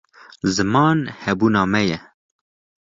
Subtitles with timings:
[0.53, 1.97] ziman hebûna me ye